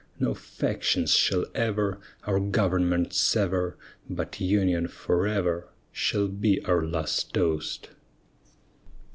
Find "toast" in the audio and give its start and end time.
7.35-7.91